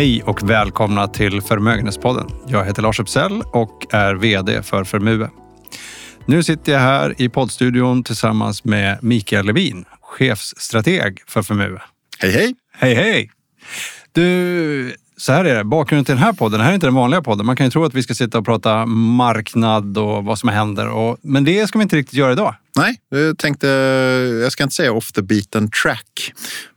[0.00, 2.26] Hej och välkomna till Förmögenhetspodden.
[2.46, 5.30] Jag heter Lars Uppsell och är VD för Förmue.
[6.26, 11.80] Nu sitter jag här i poddstudion tillsammans med Mikael Levin, chefsstrateg för Förmue.
[12.18, 12.54] Hej hej!
[12.72, 13.30] Hej hej!
[14.12, 15.64] Du, så här är det.
[15.64, 17.46] Bakgrunden till den här podden, det här är inte den vanliga podden.
[17.46, 20.88] Man kan ju tro att vi ska sitta och prata marknad och vad som händer.
[20.88, 22.54] Och, men det ska vi inte riktigt göra idag.
[22.76, 23.68] Nej, jag tänkte,
[24.42, 26.32] jag ska inte säga off the beaten track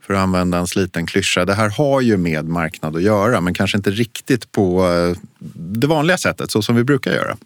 [0.06, 1.44] för att använda en sliten klyscha.
[1.44, 5.18] Det här har ju med marknad att göra, men kanske inte riktigt på eh,
[5.54, 7.36] det vanliga sättet så som vi brukar göra.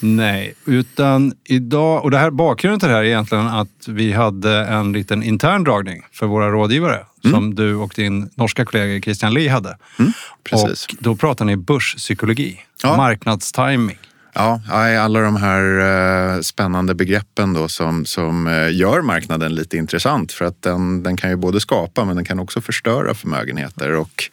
[0.00, 4.66] Nej, utan idag, och det här bakgrunden till det här är egentligen att vi hade
[4.66, 7.34] en liten intern dragning för våra rådgivare mm.
[7.34, 9.76] som du och din norska kollega Christian Lee hade.
[9.98, 10.12] Mm,
[10.44, 10.86] precis.
[10.86, 12.96] Och då pratade ni börspsykologi, ja.
[12.96, 13.98] marknadstiming.
[14.36, 14.60] Ja,
[14.98, 15.78] alla de här
[16.34, 21.16] eh, spännande begreppen då som, som eh, gör marknaden lite intressant för att den, den
[21.16, 24.24] kan ju både skapa men den kan också förstöra förmögenheter och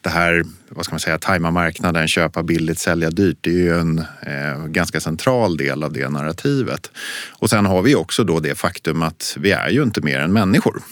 [0.00, 3.80] det här, vad ska man säga, tajma marknaden, köpa billigt, sälja dyrt, det är ju
[3.80, 6.90] en eh, ganska central del av det narrativet.
[7.30, 10.32] Och sen har vi också då det faktum att vi är ju inte mer än
[10.32, 10.82] människor.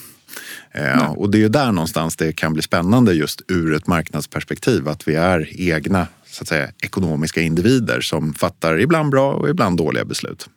[0.73, 4.89] Eh, och det är ju där någonstans det kan bli spännande just ur ett marknadsperspektiv,
[4.89, 9.77] att vi är egna så att säga, ekonomiska individer som fattar ibland bra och ibland
[9.77, 10.49] dåliga beslut.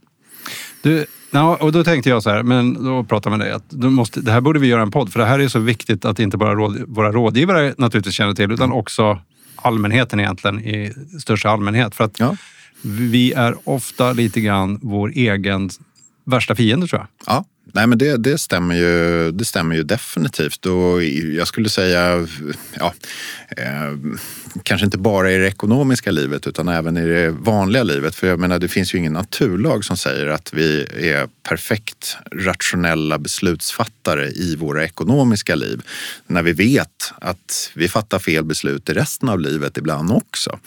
[0.81, 3.89] Du, ja, och då tänkte jag så här, men då pratar med dig att du
[3.89, 6.19] måste, det här borde vi göra en podd för det här är så viktigt att
[6.19, 9.19] inte bara råd, våra rådgivare naturligtvis känner till utan också
[9.55, 11.95] allmänheten egentligen i största allmänhet.
[11.95, 12.35] För att ja.
[12.81, 15.69] vi är ofta lite grann vår egen
[16.23, 17.07] värsta fiende tror jag.
[17.35, 20.65] Ja, Nej, men det, det, stämmer ju, det stämmer ju definitivt.
[20.65, 22.27] Och jag skulle säga,
[22.79, 22.93] ja,
[23.57, 23.93] eh,
[24.63, 28.15] kanske inte bara i det ekonomiska livet utan även i det vanliga livet.
[28.15, 33.17] För jag menar, det finns ju ingen naturlag som säger att vi är perfekt rationella
[33.17, 35.81] beslutsfattare i våra ekonomiska liv.
[36.27, 40.59] När vi vet att vi fattar fel beslut i resten av livet ibland också.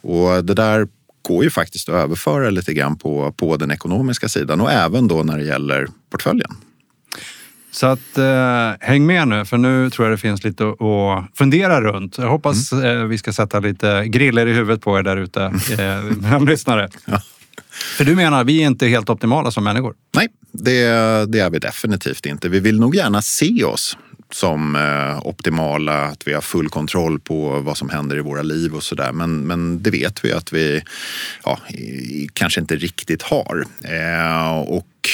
[0.00, 0.88] Och det där
[1.26, 5.22] går ju faktiskt att överföra lite grann på, på den ekonomiska sidan och även då
[5.22, 6.50] när det gäller portföljen.
[7.70, 11.80] Så att eh, häng med nu, för nu tror jag det finns lite att fundera
[11.80, 12.18] runt.
[12.18, 12.84] Jag hoppas mm.
[12.84, 15.42] eh, vi ska sätta lite griller i huvudet på er där ute,
[15.78, 16.88] eh, lyssnare.
[17.04, 17.22] Ja.
[17.96, 19.94] För du menar, vi är inte helt optimala som människor?
[20.14, 20.86] Nej, det,
[21.32, 22.48] det är vi definitivt inte.
[22.48, 23.96] Vi vill nog gärna se oss
[24.30, 28.74] som eh, optimala, att vi har full kontroll på vad som händer i våra liv
[28.74, 29.12] och sådär.
[29.12, 30.82] Men, men det vet vi att vi
[31.44, 31.58] ja,
[32.32, 33.64] kanske inte riktigt har.
[33.84, 35.08] Eh, och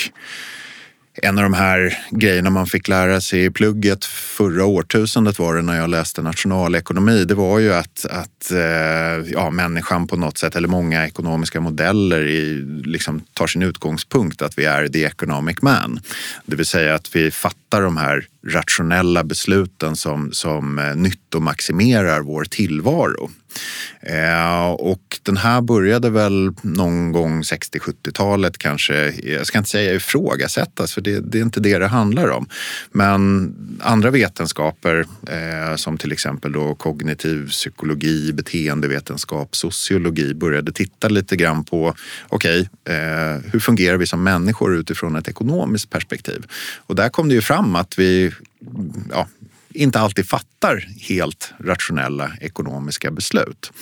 [1.15, 5.63] en av de här grejerna man fick lära sig i plugget förra årtusendet var det
[5.63, 7.25] när jag läste nationalekonomi.
[7.25, 12.27] Det var ju att, att eh, ja, människan på något sätt, eller många ekonomiska modeller
[12.27, 16.01] i, liksom, tar sin utgångspunkt att vi är the economic man.
[16.47, 22.45] Det vill säga att vi fattar de här rationella besluten som, som eh, nyttomaximerar vår
[22.45, 23.31] tillvaro.
[24.01, 29.11] Eh, och den här började väl någon gång 60-70-talet kanske.
[29.11, 32.49] Jag ska inte säga ifrågasättas för det, det, är inte det det handlar om.
[32.93, 41.37] Men andra vetenskaper eh, som till exempel då kognitiv psykologi, beteendevetenskap, sociologi började titta lite
[41.37, 41.95] grann på
[42.29, 46.47] okej, okay, hur fungerar vi som människor utifrån ett ekonomiskt perspektiv?
[46.87, 48.33] Och där kom det ju fram att vi
[49.11, 49.27] ja,
[49.75, 53.73] inte alltid fattar helt rationella ekonomiska beslut.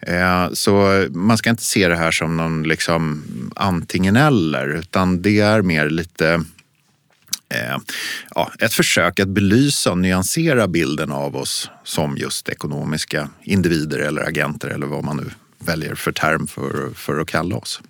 [0.00, 3.24] Eh, så man ska inte se det här som någon liksom
[3.56, 6.44] antingen eller utan det är mer lite
[7.54, 7.76] eh,
[8.34, 14.22] ja, ett försök att belysa och nyansera bilden av oss som just ekonomiska individer eller
[14.22, 17.80] agenter eller vad man nu väljer för term för, för att kalla oss.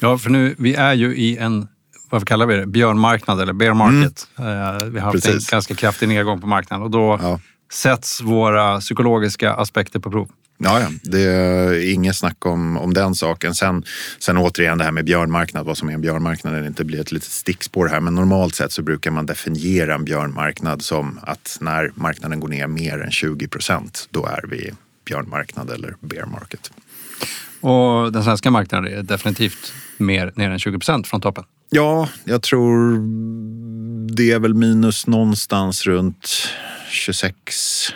[0.00, 1.68] Ja, för nu, vi är ju i en
[2.10, 4.28] vad kallar vi det, björnmarknad eller bear market.
[4.38, 4.92] Mm.
[4.92, 5.52] Vi har haft Precis.
[5.52, 7.40] en ganska kraftig nedgång på marknaden och då ja.
[7.72, 10.30] sätts våra psykologiska aspekter på prov.
[10.60, 13.54] Ja, ja, det är inget snack om, om den saken.
[13.54, 13.84] Sen,
[14.18, 17.12] sen återigen det här med björnmarknad, vad som är en björnmarknad eller inte blir ett
[17.12, 18.00] litet stickspår här.
[18.00, 22.66] Men normalt sett så brukar man definiera en björnmarknad som att när marknaden går ner
[22.66, 24.72] mer än 20 procent, då är vi
[25.04, 26.72] björnmarknad eller bear market.
[27.60, 31.44] Och den svenska marknaden är definitivt mer ner än 20 procent från toppen.
[31.70, 32.98] Ja, jag tror
[34.14, 36.28] det är väl minus någonstans runt
[36.90, 37.92] 26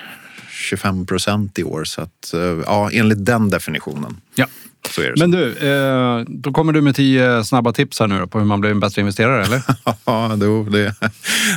[0.50, 1.84] 25 procent i år.
[1.84, 4.16] Så att, eh, ja, enligt den definitionen.
[4.34, 4.46] Ja.
[5.18, 8.60] Men du, eh, då kommer du med tio snabba tips här nu på hur man
[8.60, 9.62] blir en bättre investerare, eller?
[10.04, 10.94] ja, det, det,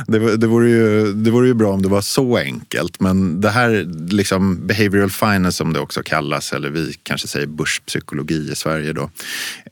[0.06, 3.00] det, det, vore ju, det vore ju bra om det var så enkelt.
[3.00, 8.52] Men det här, liksom behavioral finance som det också kallas, eller vi kanske säger börspsykologi
[8.52, 9.10] i Sverige då.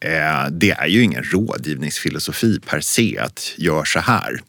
[0.00, 4.40] Eh, det är ju ingen rådgivningsfilosofi per se att gör så här.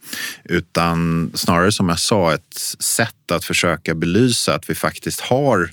[0.44, 5.70] Utan snarare som jag sa, ett sätt sätt att försöka belysa att vi faktiskt har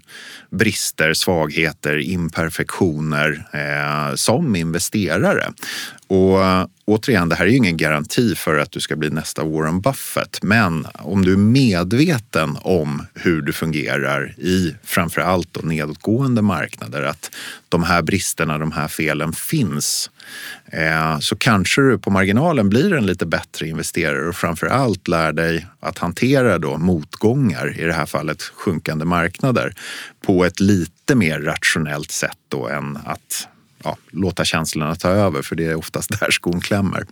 [0.52, 5.54] brister, svagheter, imperfektioner eh, som investerare.
[6.08, 9.44] Och eh, återigen, det här är ju ingen garanti för att du ska bli nästa
[9.44, 10.44] Warren Buffett.
[10.44, 17.32] Men om du är medveten om hur du fungerar i framförallt nedåtgående marknader, att
[17.70, 20.10] de här bristerna, de här felen finns,
[21.22, 25.98] så kanske du på marginalen blir en lite bättre investerare och framförallt lär dig att
[25.98, 29.74] hantera då motgångar, i det här fallet sjunkande marknader,
[30.26, 33.48] på ett lite mer rationellt sätt då än att
[33.84, 37.06] ja, låta känslorna ta över, för det är oftast där skon klämmer.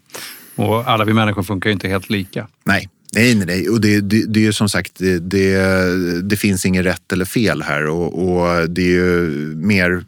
[0.56, 2.48] Och alla vi människor funkar ju inte helt lika.
[2.64, 3.70] Nej, Nej, nej, nej.
[3.70, 7.26] Och det, det, det är ju som sagt, det, det, det, finns inget rätt eller
[7.26, 10.04] fel här och, och det är ju mer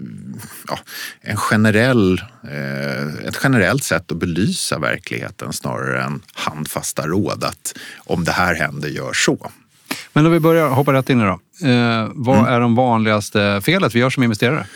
[0.68, 0.80] ja,
[1.22, 8.24] en generell, eh, ett generellt sätt att belysa verkligheten snarare än handfasta råd att om
[8.24, 9.52] det här händer, gör så.
[10.14, 11.40] Men om vi börjar hoppa rätt in i då.
[11.68, 12.54] Eh, vad mm.
[12.54, 14.68] är de vanligaste felet vi gör som investerare?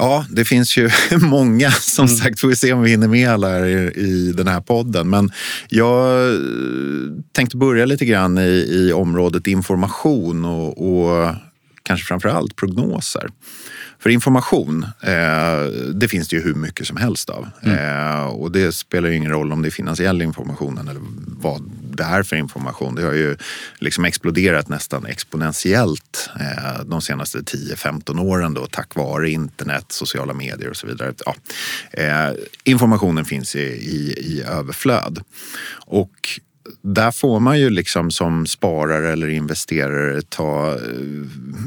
[0.00, 1.70] Ja, det finns ju många.
[1.70, 2.16] Som mm.
[2.16, 5.10] sagt, får vi se om vi hinner med alla här i, i den här podden.
[5.10, 5.32] Men
[5.68, 6.34] jag
[7.32, 11.34] tänkte börja lite grann i, i området information och, och
[11.82, 13.28] kanske framför allt prognoser.
[14.00, 15.62] För information, eh,
[15.94, 17.48] det finns det ju hur mycket som helst av.
[17.62, 17.78] Mm.
[17.78, 22.02] Eh, och det spelar ju ingen roll om det är finansiell information eller vad det
[22.02, 22.94] är för information.
[22.94, 23.36] Det har ju
[23.78, 30.70] liksom exploderat nästan exponentiellt eh, de senaste 10-15 åren då, tack vare internet, sociala medier
[30.70, 31.14] och så vidare.
[31.26, 31.34] Ja,
[32.64, 35.24] informationen finns i, i, i överflöd.
[35.86, 36.40] Och
[36.82, 40.78] där får man ju liksom som sparare eller investerare ta, eh,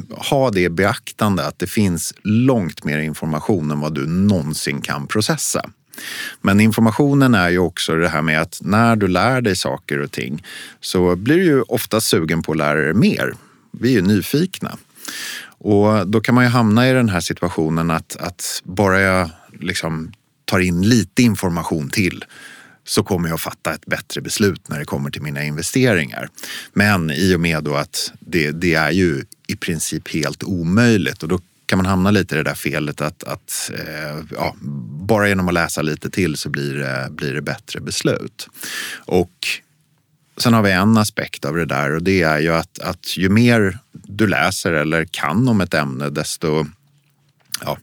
[0.09, 5.07] ha det i beaktande att det finns långt mer information än vad du någonsin kan
[5.07, 5.69] processa.
[6.41, 10.11] Men informationen är ju också det här med att när du lär dig saker och
[10.11, 10.43] ting
[10.81, 13.33] så blir du ju ofta sugen på att lära dig mer.
[13.71, 14.77] Vi är ju nyfikna.
[15.45, 19.29] Och då kan man ju hamna i den här situationen att, att bara jag
[19.59, 20.11] liksom
[20.45, 22.25] tar in lite information till
[22.85, 26.29] så kommer jag fatta ett bättre beslut när det kommer till mina investeringar.
[26.73, 31.29] Men i och med då att det, det är ju i princip helt omöjligt och
[31.29, 34.55] då kan man hamna lite i det där felet att, att eh, ja,
[35.07, 38.47] bara genom att läsa lite till så blir det, blir det bättre beslut.
[39.05, 39.47] Och
[40.37, 43.29] sen har vi en aspekt av det där och det är ju att, att ju
[43.29, 46.65] mer du läser eller kan om ett ämne desto
[47.61, 47.77] ja,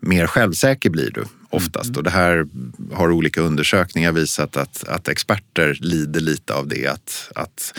[0.00, 1.88] mer självsäker blir du oftast.
[1.88, 1.96] Mm.
[1.96, 2.46] Och det här
[2.92, 6.86] har olika undersökningar visat att, att experter lider lite av det.
[6.86, 7.78] Att, att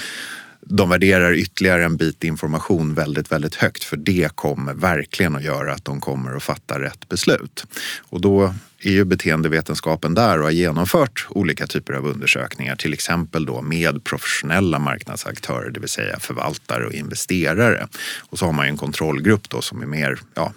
[0.72, 5.74] de värderar ytterligare en bit information väldigt, väldigt högt för det kommer verkligen att göra
[5.74, 7.66] att de kommer att fatta rätt beslut.
[8.10, 13.46] Och då är ju beteendevetenskapen där och har genomfört olika typer av undersökningar, till exempel
[13.46, 17.88] då med professionella marknadsaktörer, det vill säga förvaltare och investerare.
[18.20, 20.54] Och så har man ju en kontrollgrupp då som är mer ja,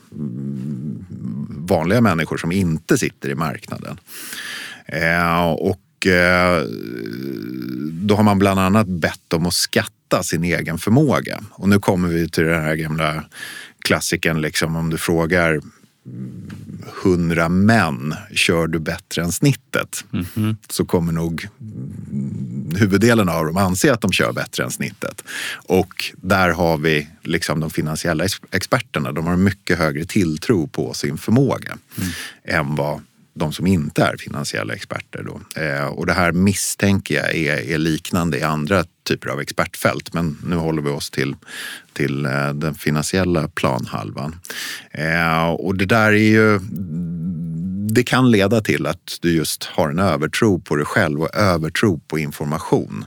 [1.48, 3.98] vanliga människor som inte sitter i marknaden.
[4.86, 6.62] Eh, och eh,
[7.92, 11.40] då har man bland annat bett dem att skatta sin egen förmåga.
[11.50, 13.24] Och nu kommer vi till den här gamla
[13.84, 15.60] klassiken, liksom, om du frågar
[17.02, 20.04] hundra män, kör du bättre än snittet?
[20.12, 20.56] Mm -hmm.
[20.70, 21.48] Så kommer nog
[22.78, 25.24] huvuddelen av dem anse att de kör bättre än snittet.
[25.54, 29.12] Och där har vi liksom de finansiella experterna.
[29.12, 32.10] De har mycket högre tilltro på sin förmåga mm.
[32.44, 33.00] än vad
[33.34, 35.22] de som inte är finansiella experter.
[35.22, 35.60] Då.
[35.60, 40.14] Eh, och det här misstänker jag är, är, liknande i andra typer av expertfält.
[40.14, 41.36] Men nu håller vi oss till,
[41.92, 44.40] till eh, den finansiella planhalvan.
[44.90, 46.60] Eh, och det där är ju
[47.94, 51.98] det kan leda till att du just har en övertro på dig själv och övertro
[51.98, 53.04] på information.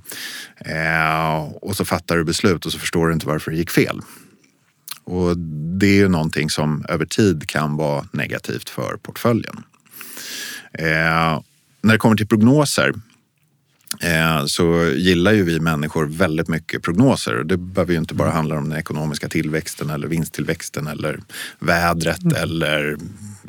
[0.58, 4.02] Eh, och så fattar du beslut och så förstår du inte varför det gick fel.
[5.04, 5.38] Och
[5.80, 9.64] det är ju någonting som över tid kan vara negativt för portföljen.
[10.80, 11.42] Eh,
[11.82, 12.94] när det kommer till prognoser
[14.02, 17.44] eh, så gillar ju vi människor väldigt mycket prognoser.
[17.44, 18.36] Det behöver ju inte bara mm.
[18.36, 21.20] handla om den ekonomiska tillväxten eller vinsttillväxten eller
[21.60, 22.36] vädret mm.
[22.36, 22.98] eller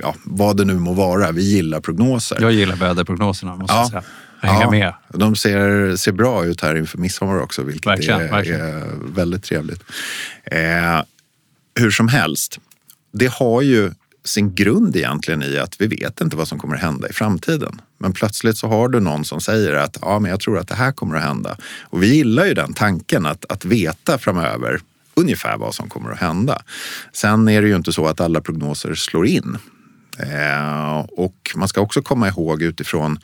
[0.03, 1.33] ja, vad det nu må vara.
[1.33, 2.39] Vi gillar prognoser.
[2.41, 3.81] Jag gillar väderprognoserna måste ja.
[3.81, 4.03] jag säga.
[4.41, 4.95] Hänga ja, med.
[5.09, 8.61] De ser, ser bra ut här inför midsommar också, vilket verkligen, är, verkligen.
[8.61, 9.83] är, väldigt trevligt.
[10.45, 11.03] Eh,
[11.75, 12.61] hur som helst,
[13.13, 13.93] det har ju
[14.27, 17.81] sin grund egentligen i att vi vet inte vad som kommer att hända i framtiden.
[17.99, 20.75] Men plötsligt så har du någon som säger att ja, men jag tror att det
[20.75, 21.57] här kommer att hända.
[21.83, 24.81] Och vi gillar ju den tanken att, att veta framöver
[25.15, 26.63] ungefär vad som kommer att hända.
[27.13, 29.59] Sen är det ju inte så att alla prognoser slår in.
[30.19, 33.19] Eh, och man ska också komma ihåg utifrån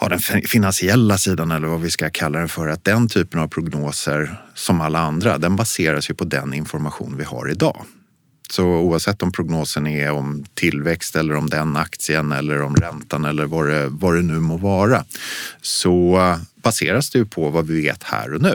[0.00, 3.48] ja, den finansiella sidan eller vad vi ska kalla den för, att den typen av
[3.48, 7.84] prognoser som alla andra, den baseras ju på den information vi har idag.
[8.50, 13.46] Så oavsett om prognosen är om tillväxt eller om den aktien eller om räntan eller
[13.46, 15.04] vad det, vad det nu må vara
[15.62, 16.18] så
[16.62, 18.54] baseras det ju på vad vi vet här och nu.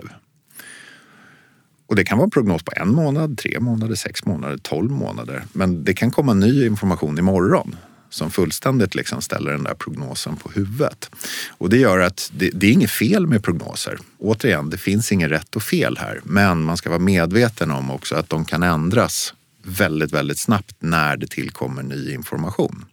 [1.88, 5.44] Och det kan vara en prognos på en månad, tre månader, sex månader, tolv månader.
[5.54, 7.76] Men det kan komma ny information imorgon
[8.10, 11.10] som fullständigt liksom ställer den där prognosen på huvudet.
[11.50, 13.98] Och det gör att det, det är inget fel med prognoser.
[14.18, 16.22] Återigen, det finns inget rätt och fel här.
[16.24, 21.18] Men man ska vara medveten om också att de kan ändras väldigt, väldigt snabbt när
[21.18, 22.86] det tillkommer ny information.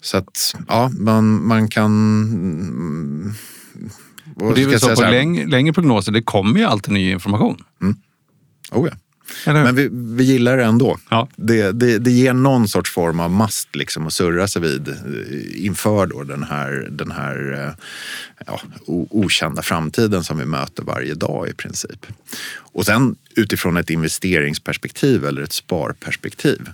[0.00, 3.34] Så att ja, man, man kan...
[4.36, 7.64] Och det är väl så, på läng längre prognoser, det kommer ju alltid ny information.
[7.82, 7.96] Mm.
[8.70, 8.96] Oh ja.
[9.46, 10.98] Men vi, vi gillar det ändå.
[11.10, 11.28] Ja.
[11.36, 15.64] Det, det, det ger någon sorts form av mast liksom att surra sig vid eh,
[15.66, 17.74] inför då den här, den här eh,
[18.46, 22.06] ja, okända framtiden som vi möter varje dag i princip.
[22.54, 26.70] Och sen utifrån ett investeringsperspektiv eller ett sparperspektiv.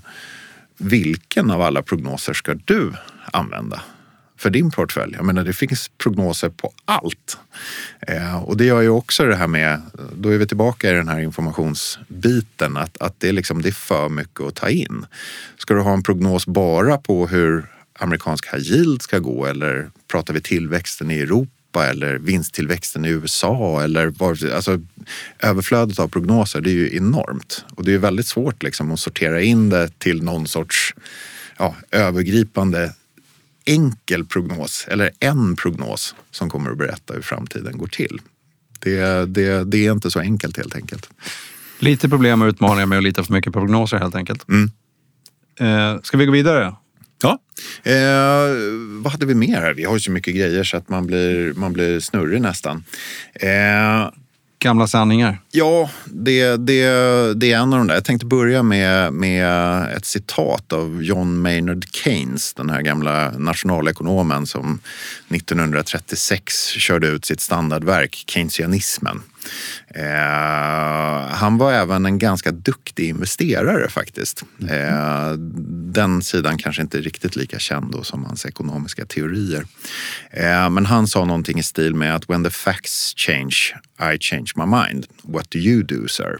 [0.79, 2.93] Vilken av alla prognoser ska du
[3.33, 3.83] använda?
[4.39, 5.15] För din portfölj.
[5.17, 7.39] Jag menar, det finns prognoser på allt.
[8.01, 9.81] Eh, och det gör ju också det här med,
[10.17, 13.73] då är vi tillbaka i den här informationsbiten, att, att det, är liksom, det är
[13.73, 15.07] för mycket att ta in.
[15.59, 17.67] Ska du ha en prognos bara på hur
[17.99, 23.83] amerikansk high yield ska gå eller pratar vi tillväxten i Europa eller vinsttillväxten i USA
[23.83, 24.81] eller var, alltså,
[25.39, 29.43] överflödet av prognoser det är ju enormt och det är väldigt svårt liksom att sortera
[29.43, 30.95] in det till någon sorts
[31.59, 32.93] ja, övergripande
[33.69, 38.21] enkel prognos eller en prognos som kommer att berätta hur framtiden går till.
[38.79, 41.11] Det, det, det är inte så enkelt helt enkelt.
[41.79, 44.45] Lite problem och utmaningar med att lita för mycket på prognoser helt enkelt.
[44.49, 44.71] Mm.
[45.61, 46.75] Eh, ska vi gå vidare?
[47.23, 47.39] Ja.
[47.83, 48.57] Eh,
[49.03, 49.75] vad hade vi mer?
[49.75, 52.85] Vi har ju så mycket grejer så att man blir, man blir snurrig nästan.
[53.35, 54.09] Eh,
[54.59, 55.41] gamla sanningar?
[55.51, 56.85] Ja, det, det,
[57.35, 57.95] det är en av de där.
[57.95, 64.47] Jag tänkte börja med, med ett citat av John Maynard Keynes, den här gamla nationalekonomen
[64.47, 64.81] som
[65.29, 69.23] 1936 körde ut sitt standardverk Keynesianismen.
[69.95, 74.43] Eh, han var även en ganska duktig investerare faktiskt.
[74.71, 75.33] Eh,
[75.93, 79.67] den sidan kanske inte är riktigt lika känd då som hans ekonomiska teorier.
[80.31, 83.57] Eh, men han sa någonting i stil med att when the facts change,
[84.15, 85.07] I change my mind.
[85.23, 86.39] What do you do sir?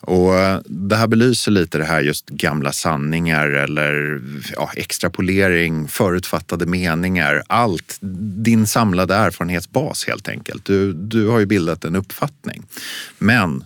[0.00, 4.20] Och eh, det här belyser lite det här just gamla sanningar eller
[4.56, 7.42] ja, extrapolering, förutfattade meningar.
[7.46, 7.98] Allt,
[8.44, 10.64] din samlade erfarenhetsbas helt enkelt.
[10.64, 12.62] Du, du har ju bildat en uppfattning.
[13.18, 13.64] Men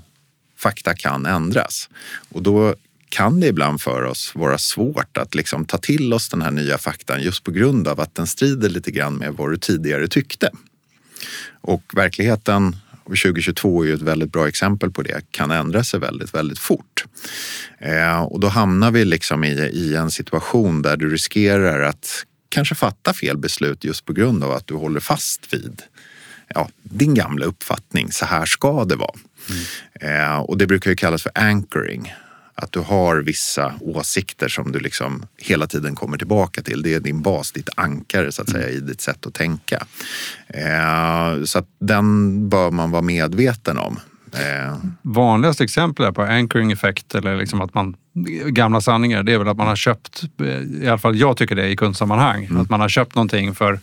[0.59, 1.89] fakta kan ändras
[2.29, 2.75] och då
[3.09, 6.79] kan det ibland för oss vara svårt att liksom ta till oss den här nya
[6.79, 10.51] faktan just på grund av att den strider lite grann med vad du tidigare tyckte.
[11.61, 16.01] Och verkligheten och 2022 är ju ett väldigt bra exempel på det, kan ändra sig
[16.01, 17.05] väldigt, väldigt fort.
[17.79, 22.75] Eh, och då hamnar vi liksom i, i en situation där du riskerar att kanske
[22.75, 25.83] fatta fel beslut just på grund av att du håller fast vid
[26.55, 28.13] ja, din gamla uppfattning.
[28.13, 29.15] Så här ska det vara.
[30.01, 30.31] Mm.
[30.31, 32.13] Eh, och det brukar ju kallas för anchoring.
[32.55, 36.83] Att du har vissa åsikter som du liksom hela tiden kommer tillbaka till.
[36.83, 39.87] Det är din bas, ditt ankare så att säga i ditt sätt att tänka.
[40.49, 44.01] Eh, så att den bör man vara medveten om.
[44.33, 44.77] Eh.
[45.03, 47.97] Vanligaste exempel på anchoring effekt eller liksom att man
[48.47, 50.23] gamla sanningar, det är väl att man har köpt,
[50.83, 52.63] i alla fall jag tycker det i kundsammanhang, mm.
[52.63, 53.81] att man har köpt någonting för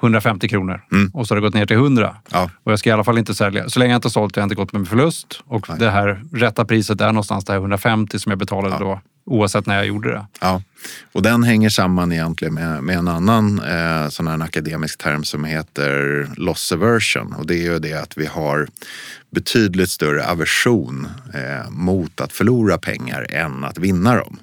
[0.00, 1.10] 150 kronor mm.
[1.14, 2.16] och så har det gått ner till 100.
[2.30, 2.50] Ja.
[2.64, 3.68] Och jag ska i alla fall inte sälja.
[3.68, 5.40] Så länge jag inte har sålt har jag inte gått med förlust.
[5.44, 5.78] Och Nej.
[5.78, 8.78] det här rätta priset är någonstans det här 150 som jag betalade ja.
[8.78, 10.26] då oavsett när jag gjorde det.
[10.40, 10.62] Ja,
[11.12, 15.44] och den hänger samman egentligen med, med en annan eh, sån här akademisk term som
[15.44, 17.32] heter loss aversion.
[17.32, 18.68] Och det är ju det att vi har
[19.30, 24.38] betydligt större aversion eh, mot att förlora pengar än att vinna dem.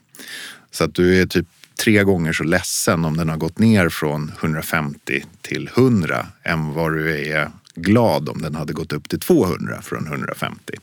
[0.71, 1.47] Så att du är typ
[1.83, 6.93] tre gånger så ledsen om den har gått ner från 150 till 100 än vad
[6.93, 10.73] du är glad om den hade gått upp till 200 från 150.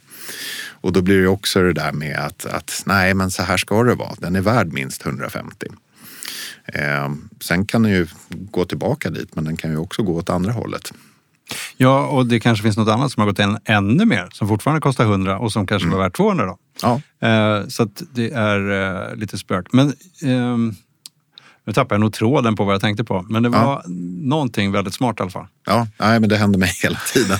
[0.83, 3.83] Och då blir det också det där med att, att nej, men så här ska
[3.83, 4.15] det vara.
[4.19, 5.67] Den är värd minst 150.
[6.65, 10.31] Eh, sen kan den ju gå tillbaka dit, men den kan ju också gå åt
[10.31, 10.93] andra hållet.
[11.83, 14.81] Ja, och det kanske finns något annat som har gått än, ännu mer, som fortfarande
[14.81, 15.99] kostar 100 och som kanske mm.
[15.99, 16.59] var värt 200 då.
[16.83, 17.01] Ja.
[17.29, 19.67] Eh, så att det är eh, lite spök.
[19.73, 19.89] Men
[20.23, 20.57] eh,
[21.67, 23.83] nu tappade jag nog tråden på vad jag tänkte på, men det var ja.
[24.23, 25.47] någonting väldigt smart i alla fall.
[25.67, 27.39] Ja, nej, men det händer mig hela tiden.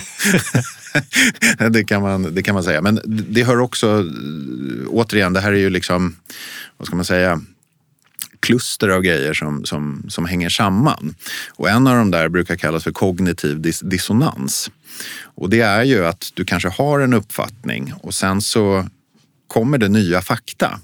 [1.73, 2.81] det, kan man, det kan man säga.
[2.81, 4.05] Men det hör också,
[4.87, 6.15] återigen, det här är ju liksom,
[6.77, 7.41] vad ska man säga,
[8.43, 11.15] kluster av grejer som, som, som hänger samman.
[11.49, 14.71] Och en av de där brukar kallas för kognitiv dis dissonans.
[15.23, 18.87] Och det är ju att du kanske har en uppfattning och sen så
[19.47, 20.79] kommer det nya fakta.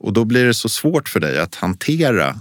[0.00, 2.40] Och då blir det så svårt för dig att hantera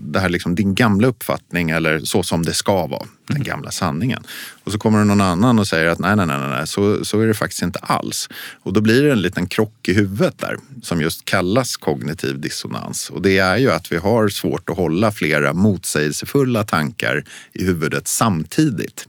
[0.00, 3.42] det här liksom, din gamla uppfattning eller så som det ska vara, den mm.
[3.42, 4.22] gamla sanningen.
[4.64, 7.20] Och så kommer det någon annan och säger att nej, nej, nej, nej så, så
[7.20, 8.28] är det faktiskt inte alls.
[8.62, 13.10] Och då blir det en liten krock i huvudet där som just kallas kognitiv dissonans.
[13.10, 18.08] Och det är ju att vi har svårt att hålla flera motsägelsefulla tankar i huvudet
[18.08, 19.06] samtidigt.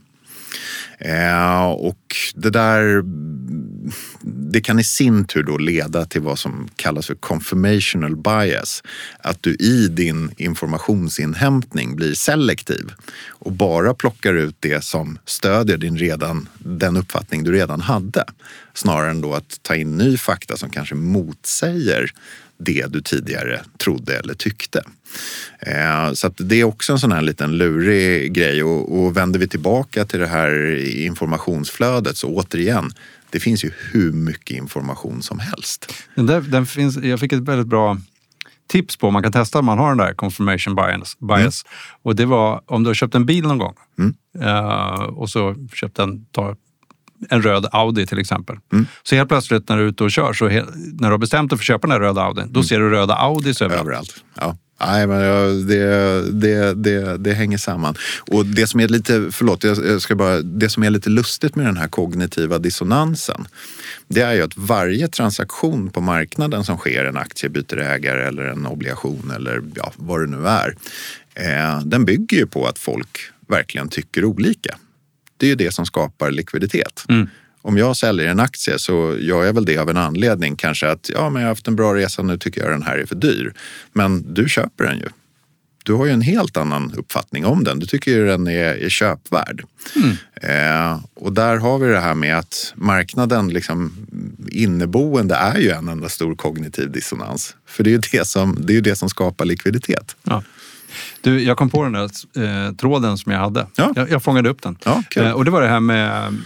[1.04, 3.02] Eh, och det där
[4.24, 8.82] det kan i sin tur då leda till vad som kallas för confirmational bias.
[9.18, 12.92] Att du i din informationsinhämtning blir selektiv
[13.28, 18.24] och bara plockar ut det som stödjer din redan, den uppfattning du redan hade.
[18.74, 22.12] Snarare än då att ta in ny fakta som kanske motsäger
[22.64, 24.82] det du tidigare trodde eller tyckte.
[25.58, 29.48] Eh, så det är också en sån här liten lurig grej och, och vänder vi
[29.48, 30.50] tillbaka till det här
[30.92, 32.90] informationsflödet så återigen,
[33.30, 35.94] det finns ju hur mycket information som helst.
[36.14, 37.98] Den där, den finns, jag fick ett väldigt bra
[38.66, 41.16] tips på man kan testa om man har den där confirmation bias.
[41.18, 41.64] bias.
[41.64, 41.98] Mm.
[42.02, 44.14] Och det var om du har köpt en bil någon gång mm.
[44.40, 46.56] uh, och så köpt en, ta
[47.28, 48.56] en röd Audi till exempel.
[48.72, 48.86] Mm.
[49.02, 51.58] Så helt plötsligt när du är ute och kör, så när du har bestämt dig
[51.58, 52.64] för att köpa den här röda Audin, då mm.
[52.64, 53.80] ser du röda Audis överallt.
[53.80, 54.24] överallt.
[54.34, 54.56] Ja.
[54.80, 57.94] Nej, men det, det, det, det hänger samman.
[58.30, 61.66] Och det som är lite, förlåt, jag ska bara, det som är lite lustigt med
[61.66, 63.46] den här kognitiva dissonansen,
[64.08, 68.42] det är ju att varje transaktion på marknaden som sker, en aktie byter ägare eller
[68.42, 70.76] en obligation eller ja, vad det nu är,
[71.34, 74.76] eh, den bygger ju på att folk verkligen tycker olika.
[75.36, 77.04] Det är ju det som skapar likviditet.
[77.08, 77.28] Mm
[77.62, 80.56] om jag säljer en aktie så gör jag väl det av en anledning.
[80.56, 82.98] Kanske att ja, men jag har haft en bra resa, nu tycker jag den här
[82.98, 83.52] är för dyr.
[83.92, 85.08] Men du köper den ju.
[85.84, 87.78] Du har ju en helt annan uppfattning om den.
[87.78, 89.64] Du tycker ju den är, är köpvärd.
[89.96, 90.16] Mm.
[90.34, 94.06] Eh, och där har vi det här med att marknaden, liksom,
[94.48, 97.56] inneboende är ju en enda stor kognitiv dissonans.
[97.66, 100.16] För det är ju det som, det är det som skapar likviditet.
[100.22, 100.42] Ja.
[101.20, 102.10] Du, jag kom på den där
[102.68, 103.66] eh, tråden som jag hade.
[103.76, 103.92] Ja.
[103.96, 104.78] Jag, jag fångade upp den.
[104.84, 105.22] Ja, cool.
[105.22, 106.36] eh, och det var det här med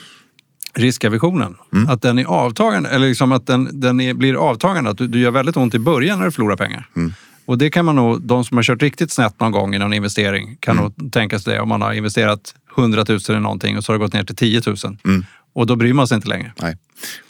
[0.77, 1.55] riskaversionen.
[1.73, 1.89] Mm.
[1.89, 4.91] Att den är avtagande, eller liksom att den, den är, blir avtagande.
[4.91, 6.89] Att du, du gör väldigt ont i början när du förlorar pengar.
[6.97, 7.13] Mm.
[7.45, 9.93] Och det kan man nog, de som har kört riktigt snett någon gång i någon
[9.93, 10.93] investering kan mm.
[10.99, 11.61] nog tänka sig det.
[11.61, 14.37] Om man har investerat 100 000 i någonting och så har det gått ner till
[14.37, 14.77] 10 000.
[15.05, 15.25] Mm.
[15.53, 16.53] Och då bryr man sig inte längre.
[16.61, 16.77] Nej.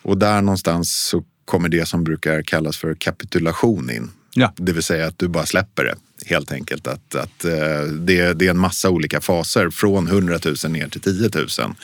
[0.03, 4.11] Och där någonstans så kommer det som brukar kallas för kapitulation in.
[4.39, 4.53] Ja.
[4.57, 5.95] Det vill säga att du bara släpper det
[6.27, 6.87] helt enkelt.
[6.87, 11.01] Att, att uh, det, det, är en massa olika faser från 100 000 ner till
[11.01, 11.75] 10 000.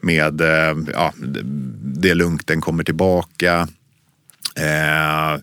[0.00, 1.12] Med, uh, ja,
[1.82, 3.68] det är lugnt, den kommer tillbaka.
[4.60, 5.42] Uh,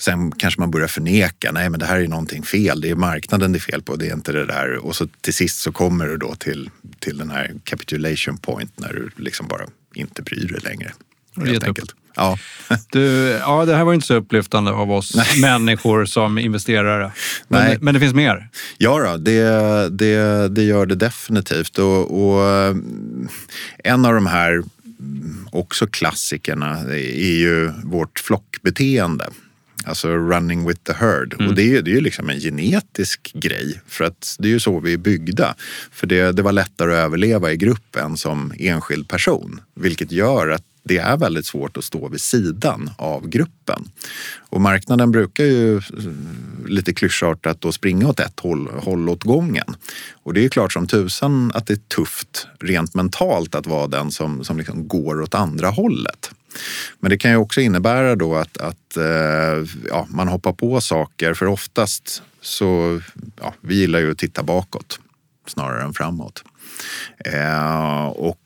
[0.00, 3.52] Sen kanske man börjar förneka, nej men det här är någonting fel, det är marknaden
[3.52, 4.76] det är fel på, det är inte det där.
[4.76, 8.92] Och så till sist så kommer du då till, till den här capitulation point när
[8.92, 10.92] du liksom bara inte bryr dig längre.
[11.36, 11.94] Helt enkelt.
[12.14, 12.38] Ja.
[12.92, 13.00] Du,
[13.40, 15.40] ja, det här var inte så upplyftande av oss Nej.
[15.40, 17.12] människor som investerare.
[17.48, 17.78] Men, Nej.
[17.80, 18.48] men det finns mer?
[18.78, 19.42] Ja, då, det,
[19.88, 21.78] det, det gör det definitivt.
[21.78, 22.76] Och, och eh,
[23.84, 24.62] en av de här
[25.50, 29.26] också klassikerna är ju vårt flockbeteende.
[29.84, 31.34] Alltså running with the herd.
[31.34, 31.48] Mm.
[31.48, 33.80] Och det är, det är ju liksom en genetisk grej.
[33.86, 35.54] För att det är ju så vi är byggda.
[35.92, 39.60] För det, det var lättare att överleva i grupp än som enskild person.
[39.74, 43.88] Vilket gör att det är väldigt svårt att stå vid sidan av gruppen.
[44.38, 45.82] Och marknaden brukar ju eh,
[46.66, 49.76] lite klyschartat då springa åt ett håll, håll åt gången.
[50.22, 54.10] Och det är klart som tusan att det är tufft rent mentalt att vara den
[54.10, 56.30] som, som liksom går åt andra hållet.
[57.00, 61.34] Men det kan ju också innebära då att, att eh, ja, man hoppar på saker
[61.34, 63.00] för oftast så,
[63.40, 65.00] ja, vi gillar ju att titta bakåt
[65.46, 66.44] snarare än framåt.
[67.24, 68.39] Eh, och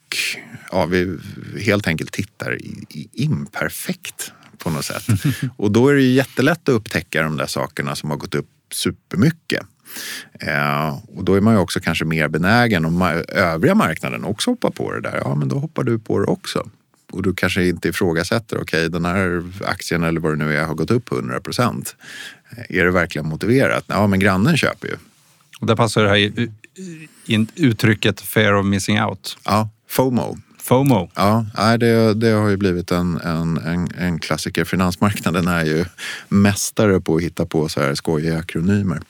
[0.74, 1.18] ja, vi
[1.60, 5.04] helt enkelt tittar i, i imperfekt på något sätt.
[5.56, 9.66] Och då är det jättelätt att upptäcka de där sakerna som har gått upp supermycket.
[10.40, 14.70] Eh, och då är man ju också kanske mer benägen om övriga marknaden också hoppar
[14.70, 15.16] på det där.
[15.24, 16.70] Ja, men då hoppar du på det också.
[17.12, 20.64] Och du kanske inte ifrågasätter, okej okay, den här aktien eller vad det nu är
[20.64, 21.96] har gått upp 100 procent.
[22.68, 23.84] Är det verkligen motiverat?
[23.86, 24.96] Ja, men grannen köper ju.
[25.60, 26.48] Och där passar det här
[27.56, 29.38] uttrycket fear of missing out.
[29.44, 30.38] Ja, FOMO.
[30.64, 31.10] FOMO.
[31.14, 31.46] Ja,
[31.80, 34.64] det, det har ju blivit en, en, en, en klassiker.
[34.64, 35.84] Finansmarknaden är ju
[36.28, 39.00] mästare på att hitta på så här skojiga akronymer.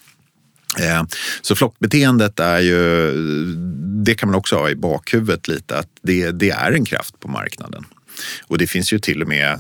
[0.81, 1.03] Eh,
[1.43, 3.13] så flockbeteendet är ju,
[4.05, 7.29] det kan man också ha i bakhuvudet lite, att det, det är en kraft på
[7.29, 7.85] marknaden.
[8.47, 9.59] Och det finns ju till och med eh,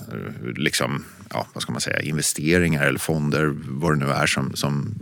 [0.57, 4.95] liksom, ja, vad ska man säga, investeringar eller fonder, vad det nu är, som, som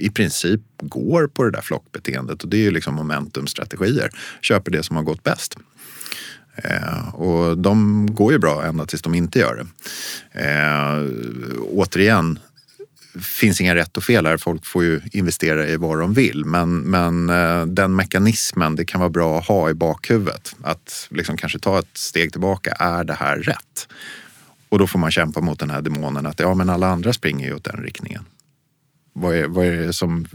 [0.00, 4.10] i princip går på det där flockbeteendet och det är ju liksom momentumstrategier.
[4.40, 5.56] Köper det som har gått bäst.
[6.56, 9.66] Eh, och de går ju bra ända tills de inte gör det.
[10.40, 11.04] Eh,
[11.72, 12.38] återigen,
[13.20, 14.36] finns inga rätt och fel här.
[14.36, 16.44] Folk får ju investera i vad de vill.
[16.44, 20.56] Men, men eh, den mekanismen, det kan vara bra att ha i bakhuvudet.
[20.62, 22.72] Att liksom kanske ta ett steg tillbaka.
[22.72, 23.88] Är det här rätt?
[24.68, 27.46] Och då får man kämpa mot den här demonen att ja, men alla andra springer
[27.46, 28.24] ju åt den riktningen.
[29.20, 30.26] Vad är, vad är det som...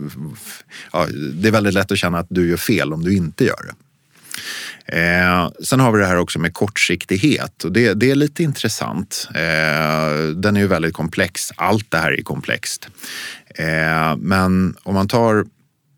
[0.93, 3.63] Ja, det är väldigt lätt att känna att du gör fel om du inte gör
[3.65, 3.74] det.
[4.88, 9.28] Eh, sen har vi det här också med kortsiktighet och det, det är lite intressant.
[9.30, 11.52] Eh, den är ju väldigt komplex.
[11.56, 12.89] Allt det här är komplext.
[13.56, 15.45] Eh, men om man tar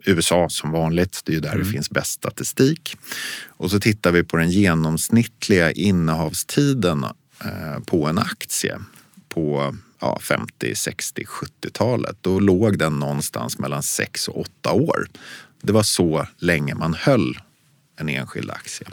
[0.05, 1.63] USA som vanligt, det är ju där mm.
[1.63, 2.97] det finns bäst statistik.
[3.47, 7.03] Och så tittar vi på den genomsnittliga innehavstiden
[7.43, 8.79] eh, på en aktie
[9.29, 12.17] på ja, 50, 60, 70-talet.
[12.21, 15.07] Då låg den någonstans mellan 6 och 8 år.
[15.61, 17.39] Det var så länge man höll
[17.99, 18.87] en enskild aktie.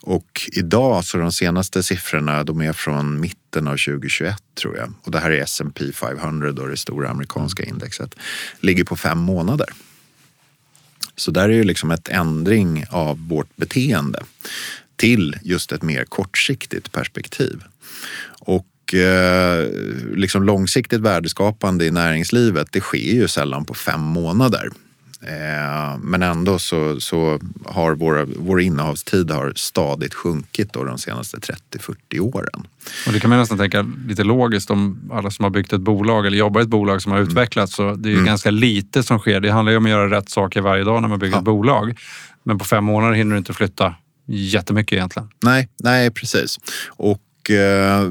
[0.00, 4.92] Och idag, så de senaste siffrorna, de är från mitten av 2021 tror jag.
[5.02, 8.14] Och det här är S&P 500 då det stora amerikanska indexet.
[8.60, 9.68] Ligger på fem månader.
[11.16, 14.22] Så där är ju liksom ett ändring av vårt beteende
[14.96, 17.64] till just ett mer kortsiktigt perspektiv.
[18.40, 19.68] Och eh,
[20.16, 24.70] liksom långsiktigt värdeskapande i näringslivet, det sker ju sällan på fem månader.
[25.22, 31.36] Eh, men ändå så, så har vår, vår innehavstid har stadigt sjunkit då de senaste
[31.36, 32.66] 30-40 åren.
[33.06, 36.26] Och det kan man nästan tänka lite logiskt om alla som har byggt ett bolag
[36.26, 37.28] eller jobbar i ett bolag som har mm.
[37.28, 37.74] utvecklats.
[37.74, 38.24] Så det är mm.
[38.24, 39.40] ganska lite som sker.
[39.40, 41.38] Det handlar ju om att göra rätt saker varje dag när man bygger ja.
[41.38, 41.98] ett bolag.
[42.42, 43.94] Men på fem månader hinner du inte flytta
[44.26, 45.28] jättemycket egentligen.
[45.42, 46.58] Nej, nej precis.
[46.88, 47.18] Och
[47.50, 48.08] Eh,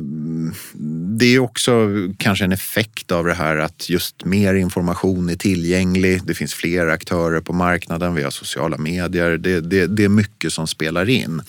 [1.18, 6.24] det är också kanske en effekt av det här att just mer information är tillgänglig.
[6.26, 8.16] Det finns fler aktörer på marknaden.
[8.16, 9.38] Vi har sociala medier.
[9.38, 11.42] Det, det, det är mycket som spelar in.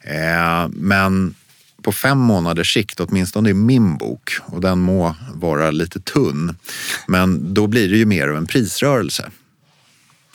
[0.00, 1.34] Eh, men
[1.82, 6.56] på fem månaders sikt, åtminstone i min bok, och den må vara lite tunn,
[7.08, 9.30] men då blir det ju mer av en prisrörelse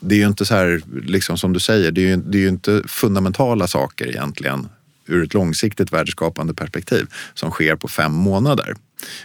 [0.04, 2.42] det är ju inte så här, liksom som du säger, det är ju, det är
[2.42, 4.68] ju inte fundamentala saker egentligen
[5.12, 8.74] ur ett långsiktigt värdeskapande perspektiv som sker på fem månader.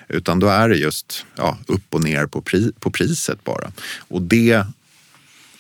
[0.08, 3.72] Utan då är det just ja, upp och ner på, pri, på priset bara.
[3.98, 4.66] Och det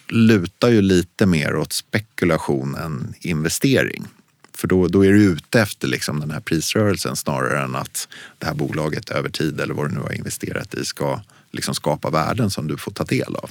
[0.09, 4.07] lutar ju lite mer åt spekulation än investering.
[4.53, 8.45] För då, då är du ute efter liksom den här prisrörelsen snarare än att det
[8.45, 12.51] här bolaget över tid eller vad du nu har investerat i ska liksom skapa värden
[12.51, 13.49] som du får ta del av.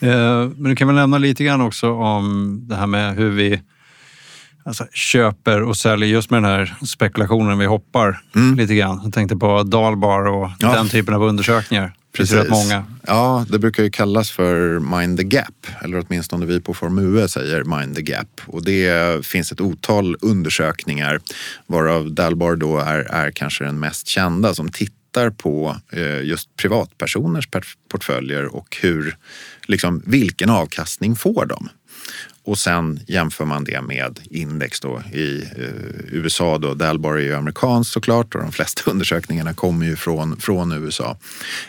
[0.00, 3.62] Eh, men du kan väl nämna lite grann också om det här med hur vi
[4.64, 7.58] alltså, köper och säljer just med den här spekulationen.
[7.58, 8.56] Vi hoppar mm.
[8.56, 9.00] lite grann.
[9.04, 10.72] Jag tänkte på Dalbar och ja.
[10.72, 11.92] den typen av undersökningar.
[12.16, 12.36] Precis.
[12.36, 12.84] Rätt många.
[13.06, 15.66] Ja, det brukar ju kallas för Mind the Gap.
[15.82, 18.40] Eller åtminstone vi på Form UE säger Mind the Gap.
[18.46, 21.20] Och det finns ett otal undersökningar
[21.66, 27.48] varav Dalbar då är, är kanske den mest kända som tittar på eh, just privatpersoners
[27.90, 29.16] portföljer och hur,
[29.66, 31.68] liksom, vilken avkastning får de?
[32.44, 36.58] Och sen jämför man det med index då i eh, USA.
[36.58, 36.74] Då.
[36.74, 41.16] Dalbar är ju amerikanskt såklart och de flesta undersökningarna kommer ju från, från USA.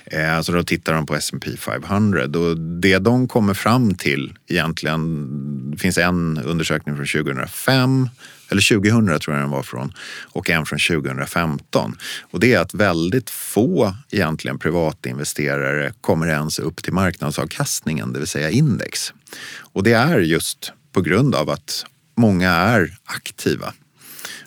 [0.06, 5.28] Eh, så då tittar de på S&P 500 och det de kommer fram till egentligen,
[5.72, 8.10] det finns en undersökning från 2005
[8.50, 11.98] eller 2000 tror jag den var från och en från 2015.
[12.32, 18.28] Och det är att väldigt få egentligen privatinvesterare kommer ens upp till marknadsavkastningen, det vill
[18.28, 19.14] säga index.
[19.74, 21.86] Och det är just på grund av att
[22.18, 23.74] många är aktiva.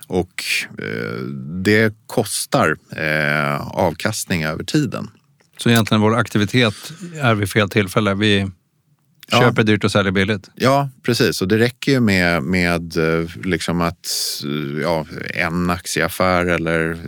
[0.07, 0.45] Och
[0.79, 1.23] eh,
[1.65, 5.11] det kostar eh, avkastning över tiden.
[5.59, 8.15] Så egentligen vår aktivitet är vid fel tillfälle.
[8.15, 8.51] Vi
[9.31, 9.41] Ja.
[9.41, 10.51] Köper dyrt och säljer billigt.
[10.55, 11.43] Ja, precis.
[11.43, 14.09] Och det räcker ju med, med eh, liksom att
[14.83, 16.99] ja, en aktieaffär eller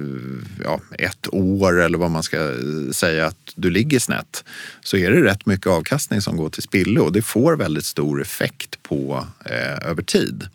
[0.64, 2.54] ja, ett år eller vad man ska
[2.92, 4.44] säga att du ligger snett.
[4.80, 8.22] Så är det rätt mycket avkastning som går till spillo och det får väldigt stor
[8.22, 10.48] effekt på eh, över tid.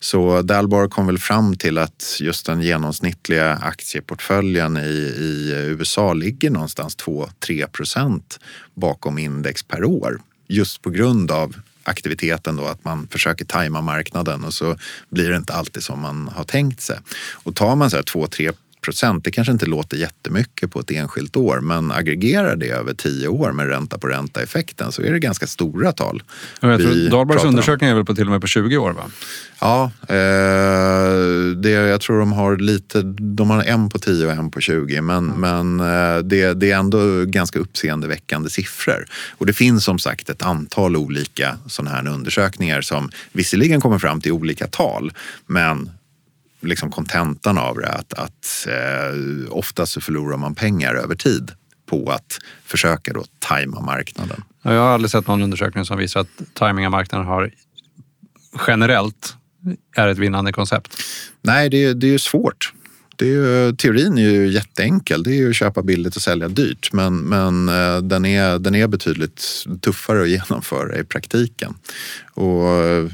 [0.00, 6.50] Så Dalbar kom väl fram till att just den genomsnittliga aktieportföljen i, i USA ligger
[6.50, 8.40] någonstans 2-3 procent
[8.74, 14.44] bakom index per år just på grund av aktiviteten då, att man försöker tajma marknaden
[14.44, 14.76] och så
[15.10, 16.98] blir det inte alltid som man har tänkt sig.
[17.32, 19.24] Och tar man så här 2-3 procent.
[19.24, 23.52] Det kanske inte låter jättemycket på ett enskilt år men aggregerar det över tio år
[23.52, 26.22] med ränta på ränta-effekten så är det ganska stora tal.
[26.60, 28.92] Jag tror Dahlbergs undersökning är väl på till och med på 20 år?
[28.92, 29.04] va?
[29.60, 34.50] Ja, eh, det, jag tror de har lite, de har en på 10 och en
[34.50, 35.76] på 20 men, mm.
[35.76, 39.06] men eh, det, det, är ändå ganska uppseendeväckande siffror.
[39.30, 44.20] Och det finns som sagt ett antal olika sådana här undersökningar som visserligen kommer fram
[44.20, 45.12] till olika tal
[45.46, 45.90] men
[46.60, 51.52] liksom kontentan av det att, att eh, ofta så förlorar man pengar över tid
[51.86, 54.44] på att försöka då tajma marknaden.
[54.62, 57.50] Jag har aldrig sett någon undersökning som visar att tajming av marknaden har
[58.66, 59.36] generellt
[59.96, 61.02] är ett vinnande koncept.
[61.42, 62.72] Nej, det, det är ju svårt
[63.18, 65.22] det är ju, teorin är ju jätteenkel.
[65.22, 66.92] Det är ju att köpa billigt och sälja dyrt.
[66.92, 71.74] Men, men eh, den, är, den är betydligt tuffare att genomföra i praktiken.
[72.34, 72.64] Och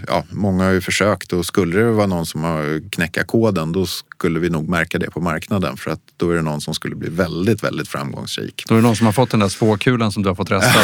[0.07, 3.87] ja, Många har ju försökt och skulle det vara någon som har knäcka koden då
[3.87, 6.97] skulle vi nog märka det på marknaden för att då är det någon som skulle
[6.97, 8.65] bli väldigt, väldigt framgångsrik.
[8.69, 10.83] Då är det någon som har fått den där spåkulan som du har fått restad.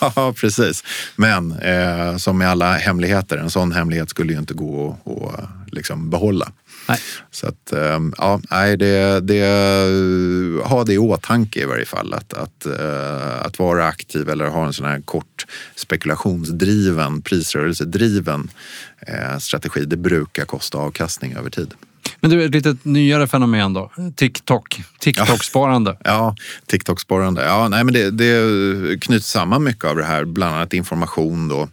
[0.16, 0.84] ja, precis.
[1.16, 6.10] Men eh, som med alla hemligheter, en sån hemlighet skulle ju inte gå att liksom
[6.10, 6.52] behålla.
[6.88, 6.98] Nej.
[7.30, 9.42] Så att, ehm, ja, nej, det, det,
[10.64, 12.14] ha det i åtanke i varje fall.
[12.14, 18.50] Att, att, eh, att vara aktiv eller ha en sån här kort spekulationsdriven, prisrörelsedriven
[19.00, 21.74] eh, strategi, det brukar kosta avkastning över tid.
[22.20, 23.90] Men du, ett lite nyare fenomen då.
[24.16, 24.82] TikTok.
[25.00, 25.96] TikTok-sparande.
[26.04, 26.34] Ja, ja
[26.66, 27.44] TikTok-sparande.
[27.44, 31.68] Ja, nej, men det, det knyts samman mycket av det här, bland annat information då,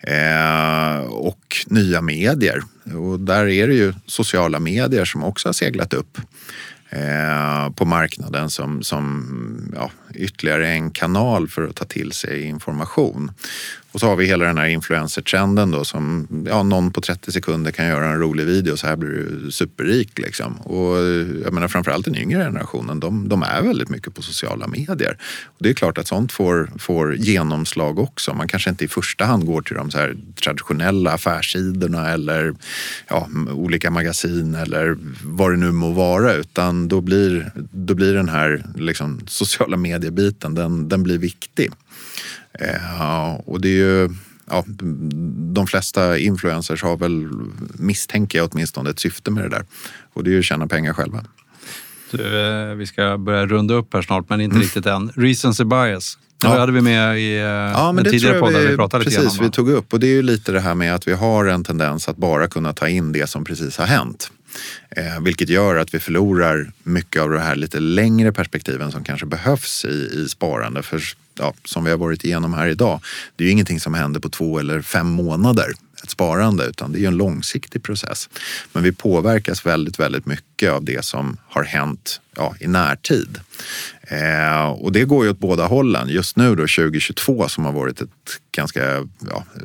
[0.00, 2.62] eh, och nya medier.
[2.94, 6.18] Och där är det ju sociala medier som också har seglat upp
[6.90, 13.32] eh, på marknaden som, som ja, ytterligare en kanal för att ta till sig information.
[13.94, 17.70] Och så har vi hela den här influencer-trenden då som ja, någon på 30 sekunder
[17.70, 20.18] kan göra en rolig video så här blir du superrik.
[20.18, 20.56] Liksom.
[20.56, 20.96] Och
[21.44, 25.18] jag menar framförallt den yngre generationen, de, de är väldigt mycket på sociala medier.
[25.44, 28.34] Och det är klart att sånt får, får genomslag också.
[28.34, 32.54] Man kanske inte i första hand går till de så här traditionella affärssidorna eller
[33.08, 38.28] ja, olika magasin eller vad det nu må vara utan då blir, då blir den
[38.28, 41.70] här liksom, sociala mediebiten, den, den blir viktig.
[42.52, 44.08] Eh, och det är ju,
[44.50, 44.64] ja,
[45.54, 47.28] de flesta influencers har väl,
[47.74, 49.64] misstänker jag åtminstone, ett syfte med det där.
[50.12, 51.24] Och det är ju att tjäna pengar själva.
[52.10, 54.62] Du, eh, vi ska börja runda upp här snart, men inte mm.
[54.62, 55.12] riktigt än.
[55.14, 56.18] Recency bias.
[56.40, 56.58] Det ja.
[56.58, 59.38] hade vi med i eh, ja, men en tidigare podd vi, vi pratade precis, lite
[59.38, 59.44] om.
[59.44, 59.92] vi tog upp.
[59.92, 62.48] Och det är ju lite det här med att vi har en tendens att bara
[62.48, 64.30] kunna ta in det som precis har hänt.
[64.90, 69.26] Eh, vilket gör att vi förlorar mycket av det här lite längre perspektiven som kanske
[69.26, 70.82] behövs i, i sparande.
[70.82, 71.02] För
[71.38, 73.00] ja, som vi har varit igenom här idag,
[73.36, 75.72] det är ju ingenting som händer på två eller fem månader
[76.04, 78.28] ett sparande utan det är ju en långsiktig process.
[78.72, 83.40] Men vi påverkas väldigt, väldigt mycket av det som har hänt ja, i närtid.
[84.02, 86.08] Eh, och det går ju åt båda hållen.
[86.08, 88.94] Just nu då 2022 som har varit ett ganska
[89.30, 89.62] ja, eh,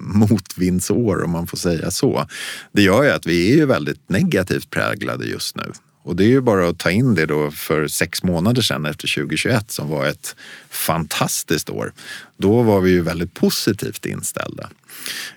[0.00, 2.26] motvindsår om man får säga så.
[2.72, 5.72] Det gör ju att vi är ju väldigt negativt präglade just nu.
[6.06, 9.14] Och det är ju bara att ta in det då för sex månader sedan efter
[9.14, 10.36] 2021 som var ett
[10.70, 11.92] fantastiskt år.
[12.36, 14.70] Då var vi ju väldigt positivt inställda.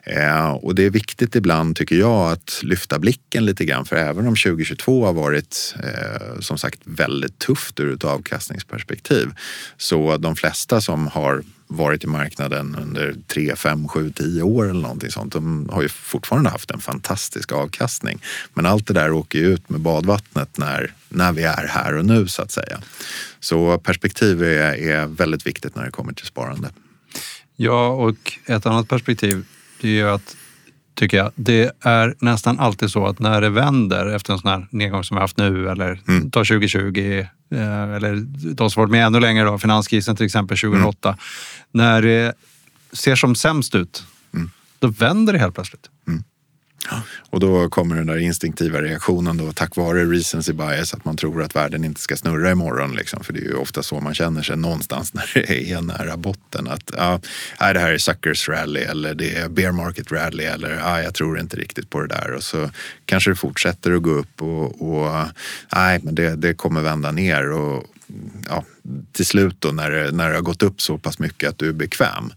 [0.03, 4.27] Eh, och det är viktigt ibland tycker jag att lyfta blicken lite grann för även
[4.27, 9.29] om 2022 har varit eh, som sagt väldigt tufft ur ett avkastningsperspektiv
[9.77, 14.81] så de flesta som har varit i marknaden under 3, 5, 7, 10 år eller
[14.81, 15.33] någonting sånt.
[15.33, 18.21] De har ju fortfarande haft en fantastisk avkastning.
[18.53, 22.05] Men allt det där åker ju ut med badvattnet när, när vi är här och
[22.05, 22.81] nu så att säga.
[23.39, 26.69] Så perspektiv är, är väldigt viktigt när det kommer till sparande.
[27.55, 29.45] Ja, och ett annat perspektiv
[29.81, 30.35] det är ju att
[30.95, 31.31] tycker jag.
[31.35, 35.17] Det är nästan alltid så att när det vänder efter en sån här nedgång som
[35.17, 36.31] vi haft nu eller mm.
[36.31, 38.15] ta 2020 eh, eller
[38.53, 41.09] de som varit med ännu längre, då, finanskrisen till exempel 2008.
[41.09, 41.19] Mm.
[41.71, 42.33] När det
[42.93, 44.51] ser som sämst ut, mm.
[44.79, 45.89] då vänder det helt plötsligt.
[46.07, 46.23] Mm.
[47.29, 51.43] Och då kommer den där instinktiva reaktionen då tack vare recency bias att man tror
[51.43, 52.95] att världen inte ska snurra imorgon.
[52.95, 53.23] Liksom.
[53.23, 56.67] För det är ju ofta så man känner sig någonstans när det är nära botten.
[56.67, 57.19] Att ja,
[57.61, 61.13] nej, det här är suckers rally eller det är bear market rally eller ja, jag
[61.13, 62.31] tror inte riktigt på det där.
[62.31, 62.69] Och så
[63.05, 65.27] kanske det fortsätter att gå upp och, och
[65.75, 67.51] nej, men det, det kommer vända ner.
[67.51, 67.85] Och,
[68.49, 68.63] ja,
[69.19, 71.69] till slut då när det, när det har gått upp så pass mycket att du
[71.69, 72.33] är bekväm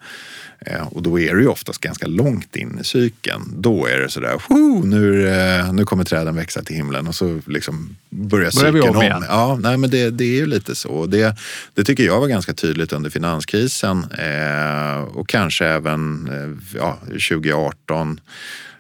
[0.67, 3.43] Eh, och då är det ju oftast ganska långt in i cykeln.
[3.57, 4.41] Då är det sådär,
[4.85, 5.29] nu,
[5.73, 9.03] nu kommer träden växa till himlen och så liksom börjar cykeln börjar om.
[9.03, 9.25] Igen.
[9.29, 11.07] Ja, nej, men det, det är ju lite så.
[11.07, 11.37] Det,
[11.75, 18.21] det tycker jag var ganska tydligt under finanskrisen eh, och kanske även eh, ja, 2018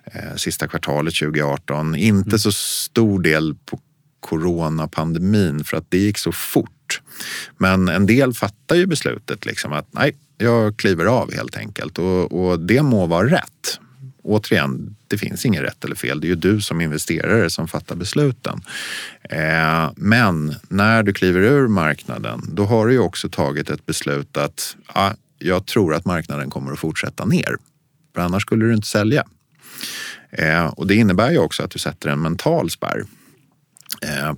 [0.05, 1.97] eh, sista kvartalet 2018.
[1.97, 2.39] Inte mm.
[2.39, 3.81] så stor del på
[4.21, 7.02] coronapandemin för att det gick så fort.
[7.59, 12.33] Men en del fattar ju beslutet liksom att nej, jag kliver av helt enkelt och,
[12.33, 13.79] och det må vara rätt.
[14.23, 16.21] Återigen, det finns inget rätt eller fel.
[16.21, 18.61] Det är ju du som investerare som fattar besluten.
[19.23, 24.37] Eh, men när du kliver ur marknaden, då har du ju också tagit ett beslut
[24.37, 27.57] att ah, jag tror att marknaden kommer att fortsätta ner.
[28.15, 29.25] För annars skulle du inte sälja.
[30.31, 33.05] Eh, och det innebär ju också att du sätter en mental spärr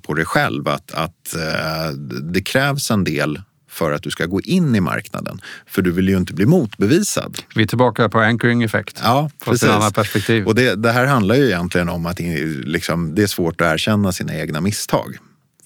[0.03, 0.69] på dig själv.
[0.69, 1.91] Att, att eh,
[2.33, 3.41] det krävs en del
[3.75, 5.41] för att du ska gå in i marknaden.
[5.67, 7.39] För du vill ju inte bli motbevisad.
[7.55, 9.01] Vi är tillbaka på anchoring effect.
[9.03, 9.69] Ja, precis.
[9.69, 10.47] Ett perspektiv.
[10.47, 12.21] Och det, det, här handlar ju egentligen om att
[12.65, 15.17] liksom, det är svårt att erkänna sina egna misstag.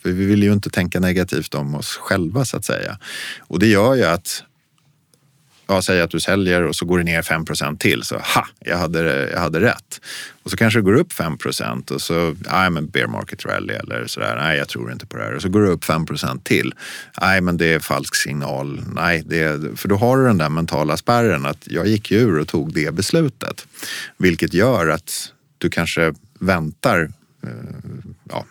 [0.03, 2.99] För vi vill ju inte tänka negativt om oss själva så att säga.
[3.41, 4.43] Och det gör ju att
[5.69, 8.03] ja, säg att du säljer och så går det ner 5% till.
[8.03, 10.01] Så ha, jag hade, jag hade rätt.
[10.43, 14.07] Och så kanske det går upp 5% och så, nej men bear market rally eller
[14.07, 14.37] sådär.
[14.37, 15.35] Nej, jag tror inte på det här.
[15.35, 16.75] Och så går det upp 5% till.
[17.21, 18.81] Nej, men det är falsk signal.
[18.95, 22.49] Nej, det för då har du den där mentala spärren att jag gick ur och
[22.49, 23.67] tog det beslutet.
[24.17, 27.11] Vilket gör att du kanske väntar
[27.43, 27.51] eh,
[28.31, 28.45] ja,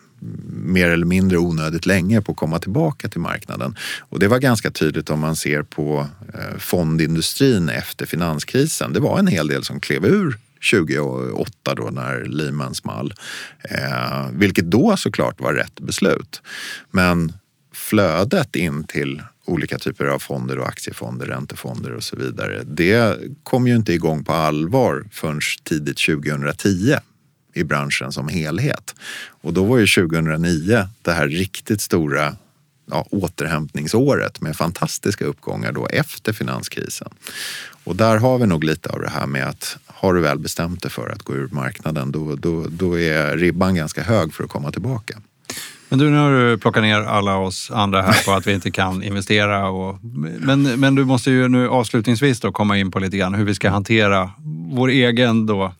[0.50, 3.76] mer eller mindre onödigt länge på att komma tillbaka till marknaden.
[3.98, 8.92] Och det var ganska tydligt om man ser på eh, fondindustrin efter finanskrisen.
[8.92, 10.38] Det var en hel del som klev ur
[10.72, 13.14] 2008 då när Lehman small.
[13.62, 16.42] Eh, vilket då såklart var rätt beslut.
[16.90, 17.32] Men
[17.72, 22.62] flödet in till olika typer av fonder och aktiefonder, räntefonder och så vidare.
[22.66, 26.96] Det kom ju inte igång på allvar förrän tidigt 2010
[27.58, 28.94] i branschen som helhet.
[29.42, 32.36] Och då var ju 2009 det här riktigt stora
[32.90, 37.08] ja, återhämtningsåret med fantastiska uppgångar då efter finanskrisen.
[37.84, 40.82] Och där har vi nog lite av det här med att har du väl bestämt
[40.82, 44.50] dig för att gå ur marknaden då, då, då är ribban ganska hög för att
[44.50, 45.18] komma tillbaka.
[45.88, 48.70] Men du, nu har du plockat ner alla oss andra här på att vi inte
[48.70, 49.68] kan investera.
[49.68, 49.98] Och,
[50.38, 53.54] men, men du måste ju nu avslutningsvis då komma in på lite grann hur vi
[53.54, 54.30] ska hantera
[54.72, 55.74] vår egen då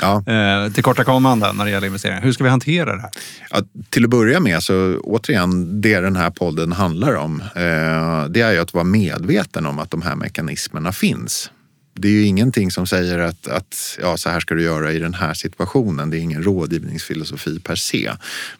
[0.00, 0.22] ja.
[0.26, 2.22] eh, tillkortakommanden när det gäller investeringar.
[2.22, 3.10] Hur ska vi hantera det här?
[3.50, 8.40] Ja, till att börja med, så återigen, det den här podden handlar om, eh, det
[8.40, 11.50] är ju att vara medveten om att de här mekanismerna finns.
[11.94, 14.98] Det är ju ingenting som säger att, att ja, så här ska du göra i
[14.98, 16.10] den här situationen.
[16.10, 18.12] Det är ingen rådgivningsfilosofi per se.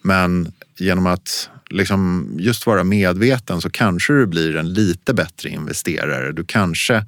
[0.03, 6.33] Men genom att liksom just vara medveten så kanske du blir en lite bättre investerare.
[6.33, 7.05] Du kanske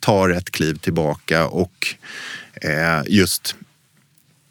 [0.00, 1.94] tar ett kliv tillbaka och
[2.54, 3.56] eh, just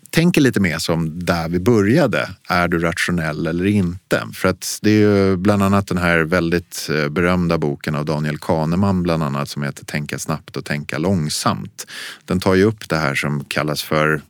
[0.09, 2.29] tänker lite mer som där vi började.
[2.49, 4.27] Är du rationell eller inte?
[4.33, 8.37] För att det är ju bland annat den här väldigt eh, berömda boken av Daniel
[8.37, 11.87] Kahneman bland annat som heter Tänka snabbt och tänka långsamt.
[12.25, 14.21] Den tar ju upp det här som kallas för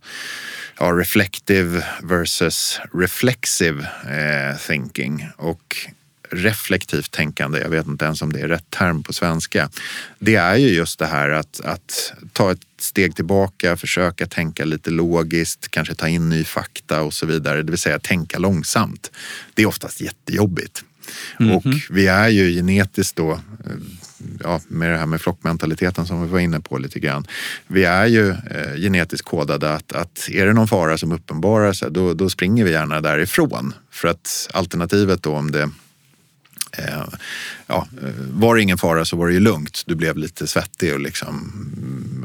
[0.80, 5.30] ja, reflective versus reflexive eh, thinking.
[5.36, 5.76] Och
[6.32, 9.70] reflektivt tänkande, jag vet inte ens om det är rätt term på svenska.
[10.20, 14.90] Det är ju just det här att, att ta ett steg tillbaka, försöka tänka lite
[14.90, 17.64] logiskt, kanske ta in ny fakta och så vidare.
[17.64, 19.12] Det vill säga tänka långsamt.
[19.54, 20.84] Det är oftast jättejobbigt.
[21.40, 21.56] Mm -hmm.
[21.56, 23.40] Och vi är ju genetiskt då, eh,
[24.44, 27.28] ja, med det här med flockmentaliteten som vi var inne på lite grann.
[27.68, 31.92] Vi är ju eh, genetiskt kodade att, att är det någon fara som uppenbarar sig,
[31.92, 33.74] då, då springer vi gärna därifrån.
[33.92, 35.70] För att alternativet då om det
[36.72, 37.04] Eh,
[37.68, 39.84] ja, eh, var det ingen fara så var det ju lugnt.
[39.86, 41.52] Du blev lite svettig och liksom,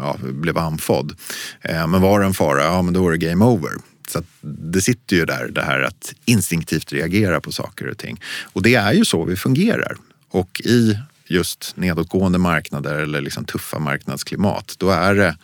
[0.04, 1.16] ja, blev andfådd.
[1.60, 3.70] Eh, men var det en fara, ja men då var det game over.
[4.08, 8.20] Så det sitter ju där det här att instinktivt reagera på saker och ting.
[8.52, 9.96] Och det är ju så vi fungerar.
[10.30, 15.36] Och i just nedåtgående marknader eller liksom tuffa marknadsklimat, då är det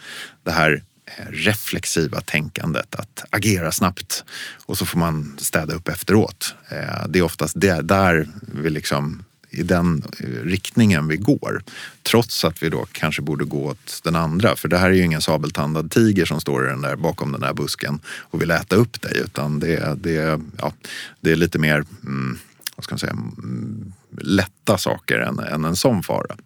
[0.42, 4.24] det här eh, reflexiva tänkandet, att agera snabbt
[4.66, 6.54] och så får man städa upp efteråt.
[6.70, 11.62] Eh, det är oftast det, där vi liksom i den eh, riktningen vi går.
[12.02, 14.56] Trots att vi då kanske borde gå åt den andra.
[14.56, 17.54] För det här är ju ingen sabeltandad tiger som står den där, bakom den där
[17.54, 19.18] busken och vill äta upp dig.
[19.24, 20.72] Utan det, det, ja,
[21.20, 22.38] det är lite mer mm,
[22.76, 26.36] vad ska man säga, mm, lätta saker än, än en sån fara.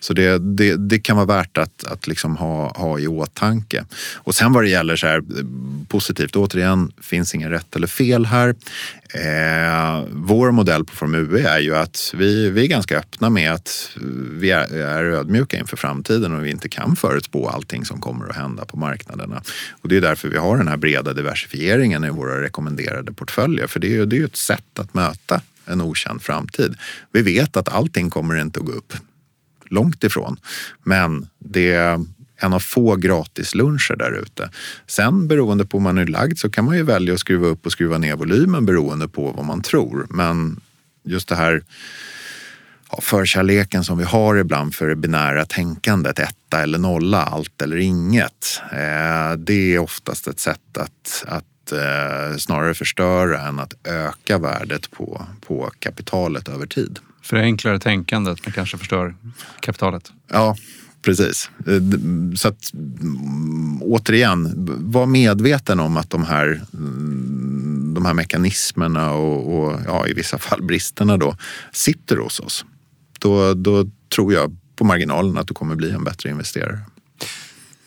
[0.00, 3.84] Så det, det, det, kan vara värt att, att liksom ha, ha i åtanke.
[4.14, 5.22] Och sen vad det gäller så här,
[5.88, 8.54] positivt, återigen, finns ingen rätt eller fel här.
[9.14, 13.90] Eh, vår modell på Formue är ju att vi, vi är ganska öppna med att
[14.30, 18.36] vi är, är ödmjuka inför framtiden och vi inte kan förutspå allting som kommer att
[18.36, 19.42] hända på marknaderna.
[19.82, 23.66] Och det är därför vi har den här breda diversifieringen i våra rekommenderade portföljer.
[23.66, 26.74] För det är ju det är ett sätt att möta en okänd framtid.
[27.12, 28.92] Vi vet att allting kommer inte att gå upp
[29.70, 30.36] långt ifrån.
[30.84, 32.00] Men det, är
[32.36, 34.50] en av få gratisluncher där ute.
[34.86, 37.66] Sen beroende på hur man är lagd så kan man ju välja att skruva upp
[37.66, 40.06] och skruva ner volymen beroende på vad man tror.
[40.10, 40.60] Men
[41.04, 41.62] just det här
[42.90, 47.76] ja, förkärleken som vi har ibland för det binära tänkandet, etta eller nolla, allt eller
[47.76, 48.62] inget.
[48.72, 54.90] Eh, det är oftast ett sätt att, att eh, snarare förstöra än att öka värdet
[54.90, 56.98] på, på kapitalet över tid.
[57.22, 59.14] Förenklar tänkandet men kanske förstör
[59.60, 60.12] kapitalet.
[60.32, 60.56] Ja,
[61.02, 61.50] precis.
[61.66, 69.12] Eh, så att mm, återigen, var medveten om att de här, mm, de här mekanismerna
[69.12, 71.36] och, och ja, i vissa fall bristerna då
[71.72, 72.64] sitter hos oss.
[73.18, 76.80] Då, då tror jag på marginalen att du kommer bli en bättre investerare.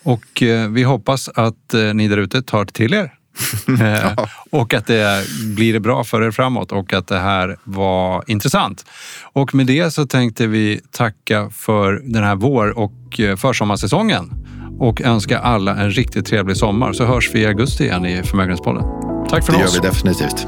[0.02, 3.14] Och eh, vi hoppas att eh, ni där ute tar till er
[4.16, 4.28] ja.
[4.50, 8.84] och att det blir bra för er framåt och att det här var intressant.
[9.32, 14.30] Och med det så tänkte vi tacka för den här vår och eh, försommarsäsongen
[14.78, 18.82] och önska alla en riktigt trevlig sommar så hörs vi i augusti igen i Förmögenhetspodden.
[19.28, 19.72] Tack för det oss.
[19.72, 20.46] Det gör vi definitivt.